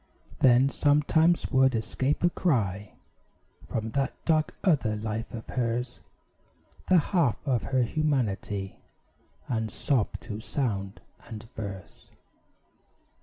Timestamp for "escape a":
1.75-2.31